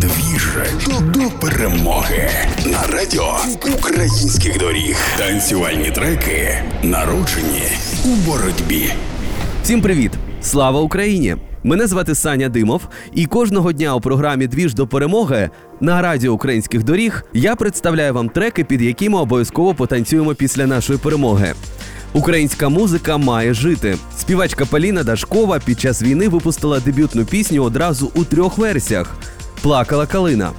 Двіж 0.00 0.48
до 0.88 1.20
перемоги 1.40 2.30
на 2.66 2.96
радіо 2.96 3.36
українських 3.78 4.58
доріг. 4.58 4.96
Танцювальні 5.18 5.90
треки 5.90 6.62
народжені 6.82 7.62
у 8.04 8.08
боротьбі. 8.08 8.92
Всім 9.62 9.82
привіт! 9.82 10.12
Слава 10.42 10.80
Україні! 10.80 11.36
Мене 11.62 11.86
звати 11.86 12.14
Саня 12.14 12.48
Димов, 12.48 12.82
і 13.12 13.26
кожного 13.26 13.72
дня 13.72 13.94
у 13.94 14.00
програмі 14.00 14.46
Двіж 14.46 14.74
до 14.74 14.86
перемоги 14.86 15.50
на 15.80 16.02
радіо 16.02 16.32
українських 16.32 16.84
доріг 16.84 17.24
я 17.32 17.56
представляю 17.56 18.14
вам 18.14 18.28
треки, 18.28 18.64
під 18.64 18.82
які 18.82 19.08
ми 19.08 19.18
обов'язково 19.18 19.74
потанцюємо 19.74 20.34
після 20.34 20.66
нашої 20.66 20.98
перемоги. 20.98 21.54
Українська 22.12 22.68
музика 22.68 23.16
має 23.16 23.54
жити. 23.54 23.96
Співачка 24.18 24.64
Поліна 24.64 25.02
Дашкова 25.02 25.58
під 25.64 25.80
час 25.80 26.02
війни 26.02 26.28
випустила 26.28 26.80
дебютну 26.80 27.24
пісню 27.24 27.62
одразу 27.62 28.10
у 28.14 28.24
трьох 28.24 28.58
версіях: 28.58 29.16
Плакала 29.64 30.06
калина. 30.06 30.50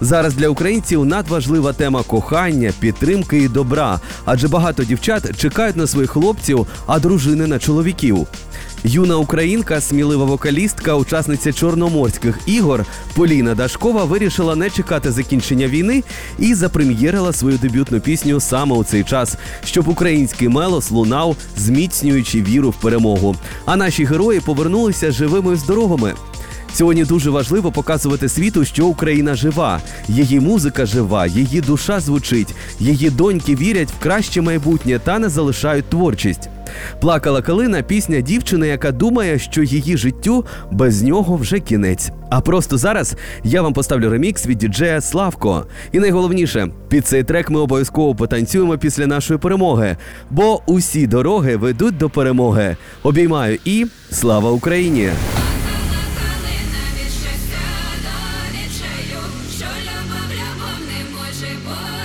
Зараз 0.00 0.34
для 0.34 0.48
українців 0.48 1.04
надважлива 1.04 1.72
тема 1.72 2.02
кохання, 2.02 2.72
підтримки 2.80 3.38
і 3.38 3.48
добра, 3.48 4.00
адже 4.24 4.48
багато 4.48 4.84
дівчат 4.84 5.40
чекають 5.40 5.76
на 5.76 5.86
своїх 5.86 6.10
хлопців, 6.10 6.66
а 6.86 6.98
дружини 6.98 7.46
на 7.46 7.58
чоловіків. 7.58 8.26
Юна 8.84 9.16
українка, 9.16 9.80
смілива 9.80 10.24
вокалістка, 10.24 10.94
учасниця 10.94 11.52
чорноморських 11.52 12.38
ігор 12.46 12.84
Поліна 13.14 13.54
Дашкова 13.54 14.04
вирішила 14.04 14.56
не 14.56 14.70
чекати 14.70 15.12
закінчення 15.12 15.66
війни 15.66 16.02
і 16.38 16.54
запрем'єрила 16.54 17.32
свою 17.32 17.58
дебютну 17.58 18.00
пісню 18.00 18.40
саме 18.40 18.76
у 18.76 18.84
цей 18.84 19.04
час, 19.04 19.36
щоб 19.64 19.88
український 19.88 20.48
мелос 20.48 20.90
лунав, 20.90 21.36
зміцнюючи 21.56 22.42
віру 22.42 22.70
в 22.70 22.74
перемогу. 22.74 23.36
А 23.64 23.76
наші 23.76 24.04
герої 24.04 24.40
повернулися 24.40 25.12
живими 25.12 25.52
і 25.52 25.56
здоровими. 25.56 26.14
Сьогодні 26.74 27.04
дуже 27.04 27.30
важливо 27.30 27.72
показувати 27.72 28.28
світу, 28.28 28.64
що 28.64 28.86
Україна 28.86 29.34
жива, 29.34 29.80
її 30.08 30.40
музика 30.40 30.86
жива, 30.86 31.26
її 31.26 31.60
душа 31.60 32.00
звучить, 32.00 32.54
її 32.80 33.10
доньки 33.10 33.54
вірять 33.56 33.88
в 33.88 34.02
краще 34.02 34.40
майбутнє 34.40 35.00
та 35.04 35.18
не 35.18 35.28
залишають 35.28 35.84
творчість. 35.84 36.48
Плакала 37.00 37.42
калина 37.42 37.82
пісня 37.82 38.20
дівчини, 38.20 38.68
яка 38.68 38.92
думає, 38.92 39.38
що 39.38 39.62
її 39.62 39.96
життю 39.96 40.44
без 40.70 41.02
нього 41.02 41.36
вже 41.36 41.60
кінець. 41.60 42.10
А 42.30 42.40
просто 42.40 42.78
зараз 42.78 43.16
я 43.44 43.62
вам 43.62 43.72
поставлю 43.72 44.10
ремікс 44.10 44.46
від 44.46 44.58
діджея 44.58 45.00
Славко. 45.00 45.66
І 45.92 45.98
найголовніше, 45.98 46.68
під 46.88 47.06
цей 47.06 47.24
трек 47.24 47.50
ми 47.50 47.60
обов'язково 47.60 48.14
потанцюємо 48.14 48.78
після 48.78 49.06
нашої 49.06 49.38
перемоги, 49.38 49.96
бо 50.30 50.62
усі 50.66 51.06
дороги 51.06 51.56
ведуть 51.56 51.98
до 51.98 52.10
перемоги. 52.10 52.76
Обіймаю 53.02 53.58
і 53.64 53.86
слава 54.10 54.50
Україні! 54.50 55.10
Не 61.42 62.01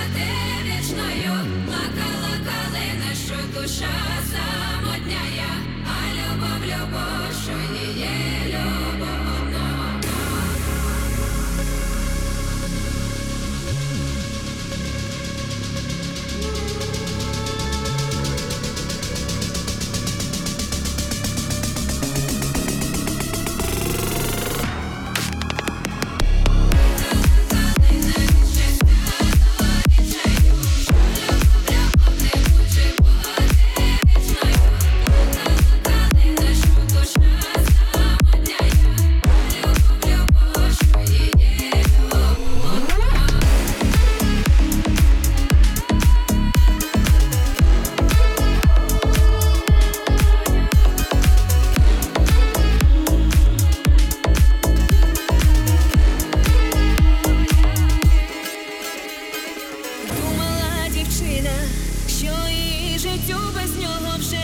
життю 63.26 63.38
без 63.54 63.76
нього 63.76 64.16
вже 64.18 64.36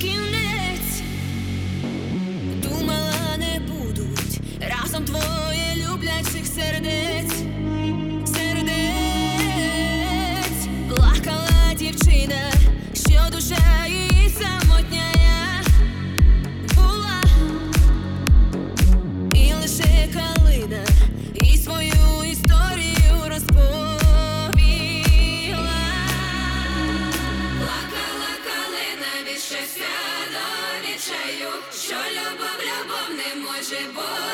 кінець. 0.00 1.02
Думала, 2.62 3.14
не 3.38 3.60
будуть 3.60 4.40
разом 4.60 5.04
двоє 5.04 5.74
люблячих 5.76 6.46
сердець, 6.46 7.03
щастя 29.48 29.94
до 30.32 30.46
відчаю, 30.88 31.50
що 31.72 31.94
любов, 31.94 32.58
любов 32.68 33.08
не 33.16 33.42
може 33.42 33.80
бути 33.94 34.33